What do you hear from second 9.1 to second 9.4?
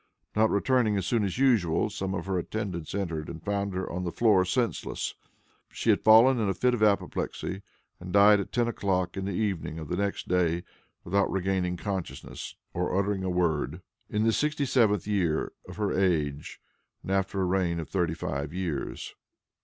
in the